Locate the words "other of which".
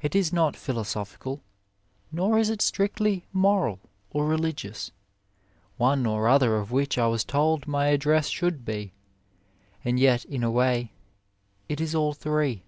6.28-6.96